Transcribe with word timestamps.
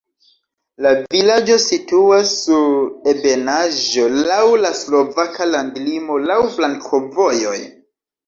La 0.83 0.91
vilaĝo 1.15 1.57
situas 1.63 2.29
sur 2.45 3.11
ebenaĵo, 3.11 4.07
laŭ 4.31 4.39
la 4.63 4.71
slovaka 4.79 5.47
landlimo, 5.51 6.17
laŭ 6.31 6.39
flankovojoj. 6.57 7.57